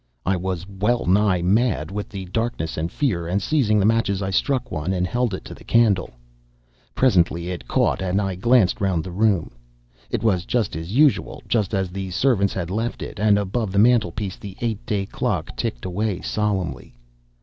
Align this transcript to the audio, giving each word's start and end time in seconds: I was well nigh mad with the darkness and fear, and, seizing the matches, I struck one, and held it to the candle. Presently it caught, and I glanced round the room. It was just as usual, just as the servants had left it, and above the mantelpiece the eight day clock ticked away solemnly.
I 0.25 0.35
was 0.35 0.67
well 0.67 1.05
nigh 1.05 1.43
mad 1.43 1.91
with 1.91 2.09
the 2.09 2.25
darkness 2.25 2.75
and 2.75 2.91
fear, 2.91 3.27
and, 3.27 3.39
seizing 3.39 3.77
the 3.77 3.85
matches, 3.85 4.23
I 4.23 4.31
struck 4.31 4.71
one, 4.71 4.93
and 4.93 5.05
held 5.05 5.35
it 5.35 5.45
to 5.45 5.53
the 5.53 5.63
candle. 5.63 6.09
Presently 6.95 7.51
it 7.51 7.67
caught, 7.67 8.01
and 8.01 8.19
I 8.19 8.33
glanced 8.33 8.81
round 8.81 9.03
the 9.03 9.11
room. 9.11 9.51
It 10.09 10.23
was 10.23 10.43
just 10.45 10.75
as 10.75 10.91
usual, 10.91 11.43
just 11.47 11.75
as 11.75 11.91
the 11.91 12.09
servants 12.09 12.53
had 12.55 12.71
left 12.71 13.03
it, 13.03 13.19
and 13.19 13.37
above 13.37 13.71
the 13.71 13.77
mantelpiece 13.77 14.37
the 14.37 14.57
eight 14.61 14.83
day 14.87 15.05
clock 15.05 15.55
ticked 15.55 15.85
away 15.85 16.21
solemnly. 16.21 16.95